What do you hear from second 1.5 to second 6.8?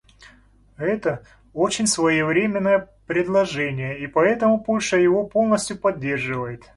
очень своевременное предложение, и поэтому Польша его полностью поддерживает.